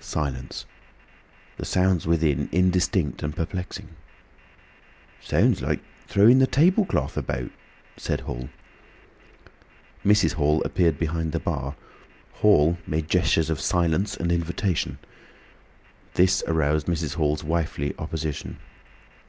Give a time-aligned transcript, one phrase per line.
[0.00, 0.66] Silence.
[1.56, 3.90] The sounds within indistinct and perplexing.
[5.20, 7.52] "Sounds like throwing the table cloth about,"
[7.96, 8.48] said Hall.
[10.04, 10.32] Mrs.
[10.32, 11.76] Hall appeared behind the bar.
[12.32, 14.98] Hall made gestures of silence and invitation.
[16.14, 17.14] This aroused Mrs.
[17.14, 18.58] Hall's wifely opposition.